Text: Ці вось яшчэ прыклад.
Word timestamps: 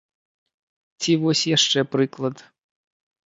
Ці 1.03 1.11
вось 1.25 1.43
яшчэ 1.57 1.79
прыклад. 1.97 2.37